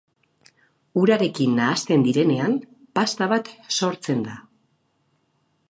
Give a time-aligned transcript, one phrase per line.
[1.01, 2.57] Urarekin nahasten direnean
[3.01, 4.39] pasta bat sortzen da.